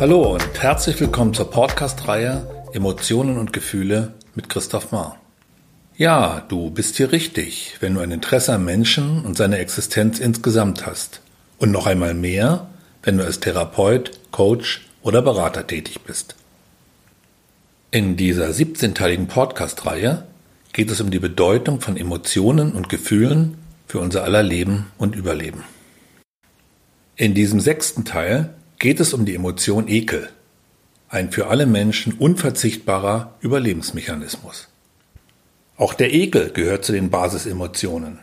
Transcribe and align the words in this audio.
Hallo 0.00 0.34
und 0.34 0.62
herzlich 0.62 1.00
willkommen 1.00 1.34
zur 1.34 1.50
Podcast-Reihe 1.50 2.48
Emotionen 2.72 3.36
und 3.36 3.52
Gefühle 3.52 4.14
mit 4.36 4.48
Christoph 4.48 4.92
Mahr. 4.92 5.18
Ja, 5.96 6.44
du 6.48 6.70
bist 6.70 6.98
hier 6.98 7.10
richtig, 7.10 7.74
wenn 7.80 7.94
du 7.94 8.00
ein 8.00 8.12
Interesse 8.12 8.52
am 8.52 8.64
Menschen 8.64 9.24
und 9.24 9.36
seiner 9.36 9.58
Existenz 9.58 10.20
insgesamt 10.20 10.86
hast. 10.86 11.20
Und 11.58 11.72
noch 11.72 11.88
einmal 11.88 12.14
mehr, 12.14 12.68
wenn 13.02 13.18
du 13.18 13.24
als 13.24 13.40
Therapeut, 13.40 14.12
Coach 14.30 14.86
oder 15.02 15.20
Berater 15.20 15.66
tätig 15.66 15.98
bist. 16.06 16.36
In 17.90 18.16
dieser 18.16 18.50
17-teiligen 18.50 19.26
Podcast-Reihe 19.26 20.28
geht 20.72 20.92
es 20.92 21.00
um 21.00 21.10
die 21.10 21.18
Bedeutung 21.18 21.80
von 21.80 21.96
Emotionen 21.96 22.70
und 22.70 22.88
Gefühlen 22.88 23.58
für 23.88 23.98
unser 23.98 24.22
aller 24.22 24.44
Leben 24.44 24.92
und 24.96 25.16
Überleben. 25.16 25.64
In 27.16 27.34
diesem 27.34 27.58
sechsten 27.58 28.04
Teil 28.04 28.54
geht 28.78 29.00
es 29.00 29.12
um 29.12 29.24
die 29.24 29.34
Emotion 29.34 29.88
Ekel, 29.88 30.28
ein 31.08 31.32
für 31.32 31.48
alle 31.48 31.66
Menschen 31.66 32.12
unverzichtbarer 32.12 33.34
Überlebensmechanismus. 33.40 34.68
Auch 35.76 35.94
der 35.94 36.12
Ekel 36.12 36.50
gehört 36.50 36.84
zu 36.84 36.92
den 36.92 37.10
Basisemotionen, 37.10 38.20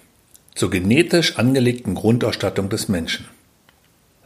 zur 0.54 0.70
genetisch 0.70 1.38
angelegten 1.38 1.96
Grundausstattung 1.96 2.70
des 2.70 2.88
Menschen. 2.88 3.28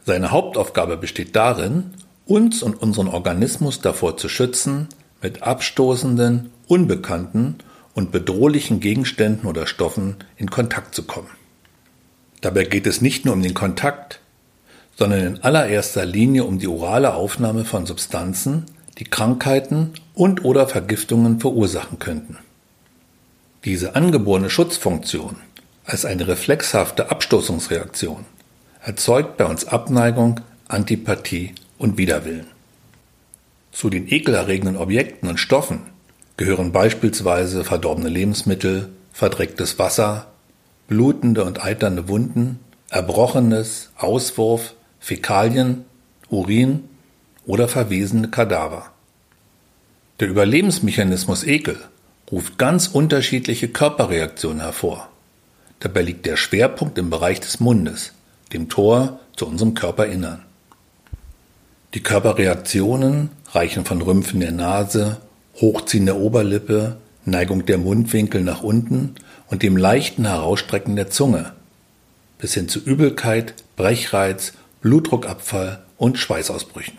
Seine 0.04 0.30
Hauptaufgabe 0.30 0.96
besteht 0.96 1.34
darin, 1.34 1.94
uns 2.26 2.62
und 2.62 2.80
unseren 2.80 3.08
Organismus 3.08 3.80
davor 3.80 4.16
zu 4.16 4.28
schützen, 4.28 4.88
mit 5.20 5.42
abstoßenden, 5.42 6.50
unbekannten 6.68 7.56
und 7.94 8.12
bedrohlichen 8.12 8.78
Gegenständen 8.78 9.48
oder 9.48 9.66
Stoffen 9.66 10.16
in 10.36 10.50
Kontakt 10.50 10.94
zu 10.94 11.02
kommen. 11.02 11.30
Dabei 12.40 12.64
geht 12.64 12.86
es 12.86 13.00
nicht 13.00 13.24
nur 13.24 13.34
um 13.34 13.42
den 13.42 13.54
Kontakt, 13.54 14.20
sondern 15.00 15.20
in 15.20 15.42
allererster 15.42 16.04
Linie 16.04 16.44
um 16.44 16.58
die 16.58 16.68
orale 16.68 17.14
Aufnahme 17.14 17.64
von 17.64 17.86
Substanzen, 17.86 18.66
die 18.98 19.04
Krankheiten 19.04 19.94
und 20.12 20.44
oder 20.44 20.68
Vergiftungen 20.68 21.40
verursachen 21.40 21.98
könnten. 21.98 22.36
Diese 23.64 23.96
angeborene 23.96 24.50
Schutzfunktion 24.50 25.36
als 25.86 26.04
eine 26.04 26.28
reflexhafte 26.28 27.10
Abstoßungsreaktion 27.10 28.26
erzeugt 28.82 29.38
bei 29.38 29.46
uns 29.46 29.64
Abneigung, 29.64 30.40
Antipathie 30.68 31.54
und 31.78 31.96
Widerwillen. 31.96 32.48
Zu 33.72 33.88
den 33.88 34.06
ekelerregenden 34.06 34.76
Objekten 34.76 35.30
und 35.30 35.40
Stoffen 35.40 35.80
gehören 36.36 36.72
beispielsweise 36.72 37.64
verdorbene 37.64 38.10
Lebensmittel, 38.10 38.90
verdrecktes 39.14 39.78
Wasser, 39.78 40.26
blutende 40.88 41.44
und 41.44 41.64
eiternde 41.64 42.06
Wunden, 42.06 42.58
Erbrochenes, 42.90 43.92
Auswurf, 43.96 44.74
Fäkalien, 45.00 45.84
Urin 46.28 46.84
oder 47.46 47.66
verwesene 47.66 48.28
Kadaver. 48.28 48.92
Der 50.20 50.28
Überlebensmechanismus 50.28 51.44
Ekel 51.44 51.78
ruft 52.30 52.58
ganz 52.58 52.86
unterschiedliche 52.86 53.68
Körperreaktionen 53.68 54.60
hervor. 54.60 55.08
Dabei 55.80 56.02
liegt 56.02 56.26
der 56.26 56.36
Schwerpunkt 56.36 56.98
im 56.98 57.10
Bereich 57.10 57.40
des 57.40 57.58
Mundes, 57.58 58.12
dem 58.52 58.68
Tor 58.68 59.18
zu 59.34 59.46
unserem 59.46 59.74
Körperinnern. 59.74 60.42
Die 61.94 62.02
Körperreaktionen 62.02 63.30
reichen 63.52 63.84
von 63.84 64.02
Rümpfen 64.02 64.40
der 64.40 64.52
Nase, 64.52 65.16
Hochziehen 65.60 66.06
der 66.06 66.16
Oberlippe, 66.16 66.98
Neigung 67.24 67.66
der 67.66 67.78
Mundwinkel 67.78 68.42
nach 68.42 68.62
unten 68.62 69.14
und 69.48 69.62
dem 69.62 69.76
leichten 69.76 70.26
Herausstrecken 70.26 70.94
der 70.94 71.10
Zunge 71.10 71.52
bis 72.40 72.54
hin 72.54 72.68
zu 72.68 72.80
Übelkeit, 72.80 73.54
Brechreiz 73.76 74.54
Blutdruckabfall 74.82 75.82
und 75.98 76.18
Schweißausbrüchen. 76.18 76.94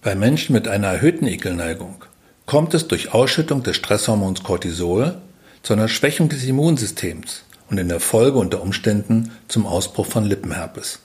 Bei 0.00 0.14
Menschen 0.14 0.54
mit 0.54 0.66
einer 0.66 0.86
erhöhten 0.86 1.26
Ekelneigung 1.26 2.04
kommt 2.46 2.74
es 2.74 2.88
durch 2.88 3.12
Ausschüttung 3.12 3.62
des 3.62 3.76
Stresshormons 3.76 4.42
Cortisol 4.42 5.18
zu 5.62 5.72
einer 5.74 5.88
Schwächung 5.88 6.28
des 6.28 6.44
Immunsystems 6.44 7.44
und 7.68 7.78
in 7.78 7.88
der 7.88 8.00
Folge 8.00 8.38
unter 8.38 8.62
Umständen 8.62 9.32
zum 9.48 9.66
Ausbruch 9.66 10.06
von 10.06 10.24
Lippenherpes. 10.24 11.00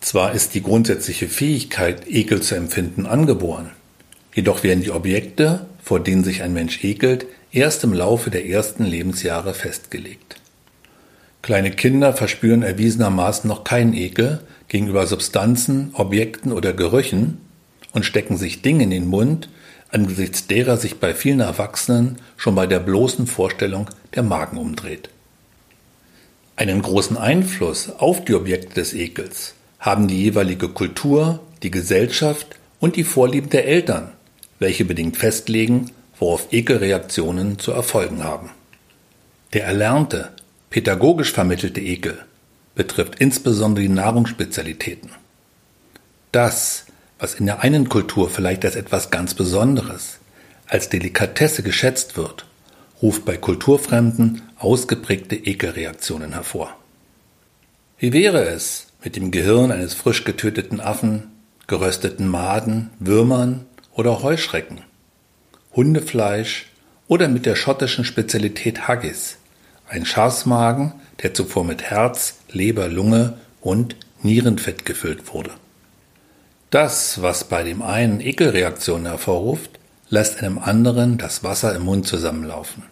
Zwar 0.00 0.32
ist 0.32 0.54
die 0.54 0.62
grundsätzliche 0.62 1.28
Fähigkeit, 1.28 2.06
Ekel 2.06 2.40
zu 2.40 2.54
empfinden, 2.54 3.04
angeboren, 3.04 3.70
jedoch 4.34 4.62
werden 4.62 4.82
die 4.82 4.90
Objekte, 4.90 5.66
vor 5.82 6.00
denen 6.00 6.24
sich 6.24 6.42
ein 6.42 6.52
Mensch 6.52 6.82
ekelt, 6.84 7.26
erst 7.52 7.84
im 7.84 7.92
Laufe 7.92 8.30
der 8.30 8.46
ersten 8.46 8.84
Lebensjahre 8.84 9.54
festgelegt. 9.54 10.36
Kleine 11.44 11.72
Kinder 11.72 12.14
verspüren 12.14 12.62
erwiesenermaßen 12.62 13.46
noch 13.48 13.64
keinen 13.64 13.92
Ekel 13.92 14.40
gegenüber 14.68 15.06
Substanzen, 15.06 15.90
Objekten 15.92 16.52
oder 16.52 16.72
Gerüchen 16.72 17.38
und 17.92 18.06
stecken 18.06 18.38
sich 18.38 18.62
Dinge 18.62 18.84
in 18.84 18.90
den 18.90 19.06
Mund, 19.06 19.50
angesichts 19.90 20.46
derer 20.46 20.78
sich 20.78 21.00
bei 21.00 21.12
vielen 21.12 21.40
Erwachsenen 21.40 22.16
schon 22.38 22.54
bei 22.54 22.66
der 22.66 22.78
bloßen 22.78 23.26
Vorstellung 23.26 23.90
der 24.14 24.22
Magen 24.22 24.56
umdreht. 24.56 25.10
Einen 26.56 26.80
großen 26.80 27.18
Einfluss 27.18 27.90
auf 27.90 28.24
die 28.24 28.34
Objekte 28.34 28.76
des 28.76 28.94
Ekels 28.94 29.52
haben 29.78 30.08
die 30.08 30.22
jeweilige 30.22 30.70
Kultur, 30.70 31.40
die 31.62 31.70
Gesellschaft 31.70 32.58
und 32.80 32.96
die 32.96 33.04
Vorlieben 33.04 33.50
der 33.50 33.68
Eltern, 33.68 34.12
welche 34.60 34.86
bedingt 34.86 35.18
festlegen, 35.18 35.90
worauf 36.18 36.54
Ekelreaktionen 36.54 37.58
zu 37.58 37.70
erfolgen 37.72 38.24
haben. 38.24 38.48
Der 39.52 39.66
erlernte, 39.66 40.30
Pädagogisch 40.74 41.30
vermittelte 41.30 41.80
Ekel 41.80 42.18
betrifft 42.74 43.20
insbesondere 43.20 43.86
die 43.86 43.92
Nahrungsspezialitäten. 43.92 45.10
Das, 46.32 46.86
was 47.16 47.34
in 47.34 47.46
der 47.46 47.60
einen 47.60 47.88
Kultur 47.88 48.28
vielleicht 48.28 48.64
als 48.64 48.74
etwas 48.74 49.12
ganz 49.12 49.34
Besonderes, 49.34 50.18
als 50.66 50.88
Delikatesse 50.88 51.62
geschätzt 51.62 52.16
wird, 52.16 52.46
ruft 53.00 53.24
bei 53.24 53.36
Kulturfremden 53.36 54.42
ausgeprägte 54.58 55.36
Ekelreaktionen 55.36 56.32
hervor. 56.32 56.76
Wie 58.00 58.12
wäre 58.12 58.44
es 58.44 58.88
mit 59.04 59.14
dem 59.14 59.30
Gehirn 59.30 59.70
eines 59.70 59.94
frisch 59.94 60.24
getöteten 60.24 60.80
Affen, 60.80 61.30
gerösteten 61.68 62.26
Maden, 62.26 62.90
Würmern 62.98 63.64
oder 63.92 64.24
Heuschrecken, 64.24 64.80
Hundefleisch 65.76 66.66
oder 67.06 67.28
mit 67.28 67.46
der 67.46 67.54
schottischen 67.54 68.04
Spezialität 68.04 68.88
Haggis, 68.88 69.36
ein 69.88 70.06
Schafsmagen, 70.06 70.92
der 71.22 71.34
zuvor 71.34 71.64
mit 71.64 71.82
Herz, 71.82 72.36
Leber, 72.50 72.88
Lunge 72.88 73.38
und 73.60 73.96
Nierenfett 74.22 74.84
gefüllt 74.84 75.32
wurde. 75.32 75.50
Das, 76.70 77.22
was 77.22 77.44
bei 77.44 77.62
dem 77.62 77.82
einen 77.82 78.20
Ekelreaktionen 78.20 79.06
hervorruft, 79.06 79.78
lässt 80.08 80.42
einem 80.42 80.58
anderen 80.58 81.18
das 81.18 81.44
Wasser 81.44 81.74
im 81.74 81.82
Mund 81.82 82.06
zusammenlaufen. 82.06 82.82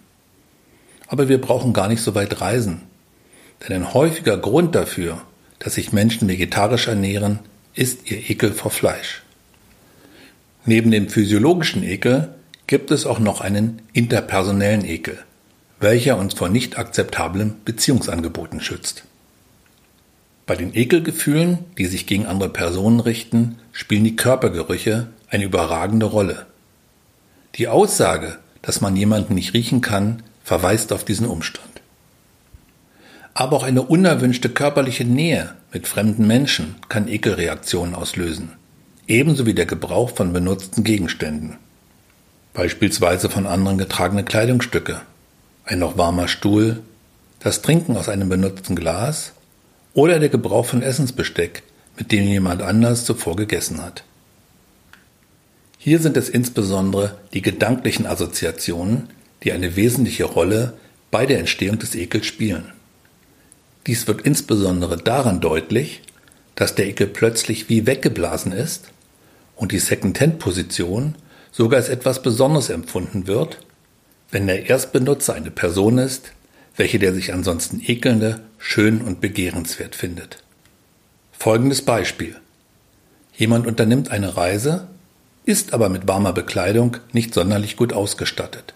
Aber 1.09 1.29
wir 1.29 1.41
brauchen 1.41 1.73
gar 1.73 1.89
nicht 1.89 2.03
so 2.03 2.15
weit 2.15 2.41
reisen, 2.41 2.83
denn 3.61 3.77
ein 3.77 3.95
häufiger 3.95 4.37
Grund 4.37 4.75
dafür, 4.75 5.23
dass 5.59 5.75
sich 5.75 5.93
Menschen 5.93 6.29
vegetarisch 6.29 6.89
ernähren, 6.89 7.41
ist 7.75 8.11
ihr 8.11 8.31
Ekel 8.31 8.53
vor 8.53 8.71
Fleisch. 8.71 9.23
Neben 10.65 10.91
dem 10.91 11.09
physiologischen 11.09 11.83
Ekel 11.83 12.35
gibt 12.67 12.91
es 12.91 13.07
auch 13.07 13.19
noch 13.19 13.41
einen 13.41 13.83
interpersonellen 13.93 14.85
Ekel– 14.85 15.19
welcher 15.83 16.17
uns 16.17 16.35
vor 16.35 16.49
nicht 16.49 16.79
akzeptablen 16.79 17.57
Beziehungsangeboten 17.65 18.61
schützt. 18.61 19.03
Bei 20.47 20.55
den 20.55 20.75
Ekelgefühlen, 20.75 21.59
die 21.77 21.87
sich 21.87 22.07
gegen 22.07 22.27
andere 22.27 22.49
Personen 22.49 23.01
richten, 23.01 23.59
spielen 23.73 24.05
die 24.05 24.17
Körpergerüche 24.17 25.09
eine 25.29 25.45
überragende 25.45 26.07
Rolle. 26.07 26.47
Die 27.57 27.69
Aussage, 27.69 28.39
dass 28.61 28.81
man 28.81 28.97
jemanden 28.97 29.35
nicht 29.35 29.55
riechen 29.55 29.81
kann, 29.81 30.23
verweist 30.45 30.93
auf 30.93 31.05
diesen 31.05 31.27
Umstand. 31.27 31.69
Aber 33.35 33.57
auch 33.57 33.63
eine 33.63 33.83
unerwünschte 33.83 34.51
körperliche 34.51 35.05
Nähe 35.05 35.55
mit 35.73 35.89
fremden 35.89 36.27
Menschen 36.27 36.77
kann 36.89 37.09
Ekelreaktionen 37.09 37.95
auslösen, 37.95 38.53
ebenso 39.09 39.47
wie 39.47 39.55
der 39.55 39.67
Gebrauch 39.67 40.11
von 40.15 40.33
benutzten 40.33 40.85
Gegenständen, 40.85 41.57
beispielsweise 42.53 43.31
von 43.31 43.47
anderen 43.47 43.79
getragene 43.79 44.25
Kleidungsstücke 44.25 45.01
ein 45.73 45.79
noch 45.79 45.97
warmer 45.97 46.29
Stuhl, 46.29 46.83
das 47.41 47.63
Trinken 47.63 47.97
aus 47.97 48.09
einem 48.09 48.29
benutzten 48.29 48.77
Glas 48.77 49.33
oder 49.95 50.19
der 50.21 50.29
Gebrauch 50.29 50.67
von 50.67 50.83
Essensbesteck, 50.83 51.63
mit 51.97 52.13
dem 52.13 52.25
jemand 52.25 52.63
anders 52.63 53.05
zuvor 53.07 53.37
gegessen 53.37 53.83
hat. 53.83 54.05
Hier 55.79 55.99
sind 55.99 56.17
es 56.17 56.29
insbesondere 56.29 57.17
die 57.33 57.43
gedanklichen 57.43 58.07
Assoziationen, 58.07 59.09
die 59.43 59.53
eine 59.53 59.75
wesentliche 59.75 60.25
Rolle 60.25 60.75
bei 61.11 61.27
der 61.27 61.39
Entstehung 61.39 61.79
des 61.79 61.95
Ekels 61.95 62.27
spielen. 62.27 62.73
Dies 63.87 64.07
wird 64.07 64.21
insbesondere 64.21 64.97
daran 64.99 65.41
deutlich, 65.41 66.03
dass 66.55 66.75
der 66.75 66.87
Ekel 66.87 67.09
plötzlich 67.09 67.69
wie 67.69 67.87
weggeblasen 67.87 68.53
ist 68.53 68.91
und 69.57 69.73
die 69.73 69.81
Second-Hand-Position 69.81 71.17
sogar 71.51 71.79
als 71.79 71.89
etwas 71.89 72.23
Besonderes 72.23 72.71
empfunden 72.71 73.27
wird, 73.27 73.59
wenn 74.33 74.47
der 74.47 74.69
Erstbenutzer 74.69 75.35
eine 75.35 75.51
Person 75.51 75.99
ist, 75.99 76.33
welche 76.77 76.99
der 76.99 77.15
sich 77.15 77.33
ansonsten 77.33 77.81
ekelnde, 77.87 78.41
schön 78.59 79.03
und 79.03 79.21
begehrenswert 79.21 79.95
findet. 79.95 80.43
Folgendes 81.31 81.83
Beispiel. 81.83 82.37
Jemand 83.37 83.67
unternimmt 83.67 84.11
eine 84.11 84.37
Reise, 84.37 84.89
ist 85.45 85.75
aber 85.75 85.89
mit 85.89 86.09
warmer 86.09 86.33
Bekleidung 86.33 86.97
nicht 87.13 87.35
sonderlich 87.35 87.77
gut 87.77 87.93
ausgestattet. 87.93 88.75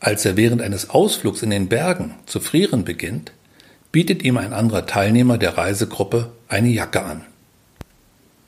Als 0.00 0.24
er 0.24 0.36
während 0.36 0.62
eines 0.62 0.90
Ausflugs 0.90 1.42
in 1.42 1.50
den 1.50 1.68
Bergen 1.68 2.14
zu 2.26 2.40
frieren 2.40 2.84
beginnt, 2.84 3.32
bietet 3.90 4.22
ihm 4.22 4.36
ein 4.36 4.52
anderer 4.52 4.86
Teilnehmer 4.86 5.38
der 5.38 5.56
Reisegruppe 5.56 6.30
eine 6.48 6.68
Jacke 6.68 7.02
an. 7.02 7.24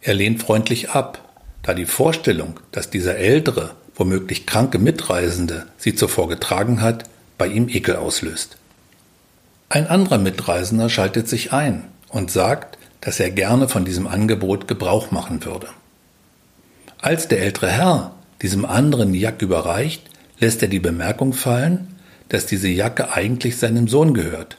Er 0.03 0.15
lehnt 0.15 0.43
freundlich 0.43 0.91
ab, 0.91 1.33
da 1.63 1.75
die 1.75 1.87
Vorstellung, 1.87 2.61
dass 2.73 2.91
dieser 2.91 3.17
ältere, 3.17 3.75
womöglich 4.01 4.47
kranke 4.47 4.79
Mitreisende 4.79 5.67
sie 5.77 5.95
zuvor 5.95 6.29
getragen 6.29 6.81
hat, 6.81 7.05
bei 7.37 7.47
ihm 7.47 7.69
Ekel 7.69 7.97
auslöst. 7.97 8.57
Ein 9.69 9.87
anderer 9.87 10.19
Mitreisender 10.19 10.89
schaltet 10.89 11.29
sich 11.29 11.53
ein 11.53 11.85
und 12.09 12.31
sagt, 12.31 12.79
dass 13.03 13.21
er 13.21 13.31
gerne 13.31 13.69
von 13.69 13.85
diesem 13.85 14.07
Angebot 14.07 14.67
Gebrauch 14.67 15.11
machen 15.11 15.45
würde. 15.45 15.69
Als 16.99 17.29
der 17.29 17.43
ältere 17.43 17.71
Herr 17.71 18.15
diesem 18.41 18.65
anderen 18.65 19.13
die 19.13 19.21
Jacke 19.21 19.45
überreicht, 19.45 20.09
lässt 20.39 20.63
er 20.63 20.69
die 20.69 20.81
Bemerkung 20.81 21.35
fallen, 21.35 21.97
dass 22.31 22.47
diese 22.47 22.69
Jacke 22.69 23.13
eigentlich 23.13 23.59
seinem 23.59 23.87
Sohn 23.87 24.15
gehört. 24.15 24.57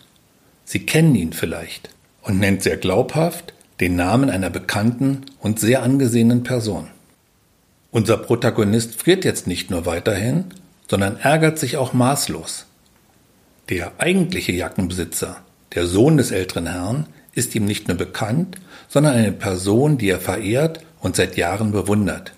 Sie 0.65 0.85
kennen 0.85 1.15
ihn 1.15 1.33
vielleicht 1.33 1.89
und 2.21 2.39
nennt 2.39 2.61
sehr 2.61 2.77
glaubhaft 2.77 3.53
den 3.79 3.95
Namen 3.95 4.29
einer 4.29 4.51
bekannten 4.51 5.25
und 5.39 5.59
sehr 5.59 5.81
angesehenen 5.81 6.43
Person. 6.43 6.89
Unser 7.93 8.15
Protagonist 8.15 8.95
friert 8.95 9.25
jetzt 9.25 9.47
nicht 9.47 9.69
nur 9.69 9.85
weiterhin, 9.85 10.45
sondern 10.89 11.17
ärgert 11.17 11.59
sich 11.59 11.75
auch 11.75 11.91
maßlos. 11.91 12.65
Der 13.67 13.91
eigentliche 13.97 14.53
Jackenbesitzer, 14.53 15.41
der 15.75 15.87
Sohn 15.87 16.15
des 16.15 16.31
älteren 16.31 16.67
Herrn, 16.67 17.07
ist 17.33 17.53
ihm 17.53 17.65
nicht 17.65 17.89
nur 17.89 17.97
bekannt, 17.97 18.57
sondern 18.87 19.15
eine 19.15 19.33
Person, 19.33 19.97
die 19.97 20.09
er 20.09 20.21
verehrt 20.21 20.79
und 21.01 21.17
seit 21.17 21.35
Jahren 21.35 21.73
bewundert. 21.73 22.31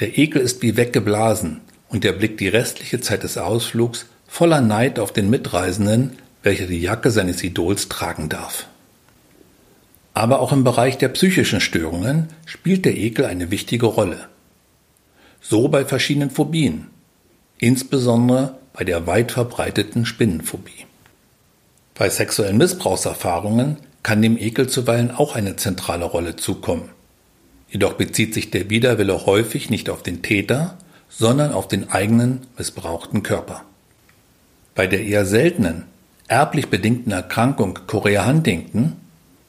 Der 0.00 0.16
Ekel 0.16 0.40
ist 0.40 0.62
wie 0.62 0.78
weggeblasen 0.78 1.60
und 1.90 2.06
er 2.06 2.12
blickt 2.12 2.40
die 2.40 2.48
restliche 2.48 3.00
Zeit 3.00 3.24
des 3.24 3.36
Ausflugs 3.36 4.06
voller 4.26 4.62
Neid 4.62 4.98
auf 4.98 5.12
den 5.12 5.28
Mitreisenden, 5.28 6.18
welcher 6.42 6.66
die 6.66 6.80
Jacke 6.80 7.10
seines 7.10 7.44
Idols 7.44 7.88
tragen 7.90 8.30
darf. 8.30 8.66
Aber 10.14 10.40
auch 10.40 10.52
im 10.52 10.64
Bereich 10.64 10.96
der 10.96 11.08
psychischen 11.08 11.60
Störungen 11.60 12.28
spielt 12.46 12.86
der 12.86 12.96
Ekel 12.96 13.26
eine 13.26 13.50
wichtige 13.50 13.86
Rolle. 13.86 14.28
So 15.50 15.68
bei 15.68 15.86
verschiedenen 15.86 16.28
Phobien, 16.28 16.88
insbesondere 17.56 18.58
bei 18.74 18.84
der 18.84 19.06
weit 19.06 19.32
verbreiteten 19.32 20.04
Spinnenphobie. 20.04 20.84
Bei 21.94 22.10
sexuellen 22.10 22.58
Missbrauchserfahrungen 22.58 23.78
kann 24.02 24.20
dem 24.20 24.36
Ekel 24.36 24.68
zuweilen 24.68 25.10
auch 25.10 25.34
eine 25.34 25.56
zentrale 25.56 26.04
Rolle 26.04 26.36
zukommen. 26.36 26.90
Jedoch 27.70 27.94
bezieht 27.94 28.34
sich 28.34 28.50
der 28.50 28.68
Widerwille 28.68 29.24
häufig 29.24 29.70
nicht 29.70 29.88
auf 29.88 30.02
den 30.02 30.20
Täter, 30.20 30.76
sondern 31.08 31.52
auf 31.52 31.66
den 31.66 31.88
eigenen 31.88 32.42
missbrauchten 32.58 33.22
Körper. 33.22 33.62
Bei 34.74 34.86
der 34.86 35.02
eher 35.02 35.24
seltenen, 35.24 35.84
erblich 36.26 36.68
bedingten 36.68 37.12
Erkrankung 37.12 37.78
Chorea 37.86 38.26
Huntington, 38.26 38.96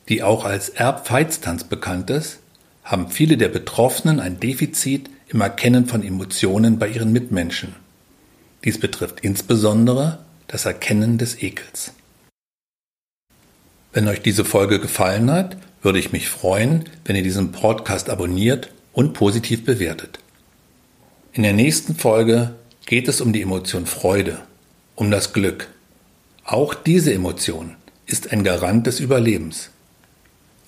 die 0.08 0.24
auch 0.24 0.46
als 0.46 0.70
Erbfeiztanz 0.70 1.66
bekannt 1.66 2.10
ist, 2.10 2.40
haben 2.86 3.10
viele 3.10 3.36
der 3.36 3.50
Betroffenen 3.50 4.22
ein 4.22 4.40
Defizit 4.40 5.10
im 5.30 5.42
Erkennen 5.42 5.86
von 5.86 6.04
Emotionen 6.04 6.80
bei 6.80 6.90
ihren 6.90 7.14
Mitmenschen. 7.14 7.76
Dies 8.64 8.80
betrifft 8.80 9.20
insbesondere 9.22 10.20
das 10.48 10.66
Erkennen 10.66 11.18
des 11.18 11.42
Ekels. 11.42 11.94
Wenn 13.94 14.08
euch 14.08 14.22
diese 14.22 14.44
Folge 14.44 14.80
gefallen 14.80 15.32
hat, 15.32 15.58
würde 15.82 16.00
ich 16.00 16.12
mich 16.12 16.28
freuen, 16.28 16.86
wenn 17.06 17.16
ihr 17.16 17.24
diesen 17.24 17.52
Podcast 17.52 18.10
abonniert 18.10 18.72
und 18.92 19.14
positiv 19.14 19.64
bewertet. 19.64 20.20
In 21.32 21.44
der 21.44 21.54
nächsten 21.54 21.96
Folge 21.96 22.56
geht 22.86 23.08
es 23.08 23.22
um 23.22 23.32
die 23.32 23.42
Emotion 23.42 23.86
Freude, 23.86 24.40
um 24.96 25.12
das 25.12 25.32
Glück. 25.32 25.70
Auch 26.44 26.74
diese 26.74 27.14
Emotion 27.14 27.76
ist 28.08 28.32
ein 28.32 28.44
Garant 28.44 28.88
des 28.88 29.00
Überlebens. 29.00 29.70